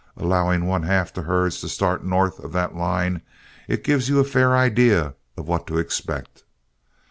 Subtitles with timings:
[0.17, 3.21] Allowing one half the herds to start north of that line,
[3.67, 6.43] it gives you a fair idea what to expect.